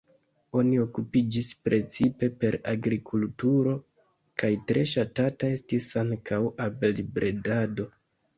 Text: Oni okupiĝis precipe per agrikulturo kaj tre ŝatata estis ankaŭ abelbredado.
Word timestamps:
Oni 0.59 0.77
okupiĝis 0.83 1.49
precipe 1.67 2.29
per 2.43 2.57
agrikulturo 2.71 3.75
kaj 4.45 4.51
tre 4.73 4.87
ŝatata 4.93 5.51
estis 5.59 5.91
ankaŭ 6.03 6.41
abelbredado. 6.67 7.89